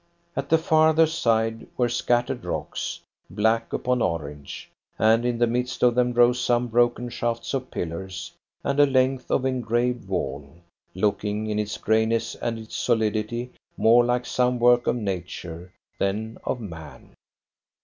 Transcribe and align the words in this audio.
At 0.35 0.49
the 0.49 0.57
farther 0.57 1.05
side 1.05 1.67
were 1.77 1.87
scattered 1.87 2.43
rocks, 2.43 3.01
black 3.29 3.71
upon 3.71 4.01
orange; 4.01 4.71
and 4.97 5.23
in 5.23 5.37
the 5.37 5.45
midst 5.45 5.83
of 5.83 5.93
them 5.93 6.11
rose 6.11 6.41
some 6.43 6.69
broken 6.69 7.07
shafts 7.09 7.53
of 7.53 7.69
pillars 7.69 8.31
and 8.63 8.79
a 8.79 8.87
length 8.87 9.29
of 9.29 9.45
engraved 9.45 10.07
wall, 10.07 10.55
looking 10.95 11.45
in 11.51 11.59
its 11.59 11.77
greyness 11.77 12.33
and 12.33 12.57
its 12.57 12.75
solidity 12.75 13.51
more 13.77 14.03
like 14.03 14.25
some 14.25 14.57
work 14.57 14.87
of 14.87 14.95
Nature 14.95 15.71
than 15.99 16.39
of 16.45 16.59
man. 16.59 17.13